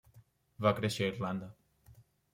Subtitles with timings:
[0.67, 1.51] Va créixer a Irlanda.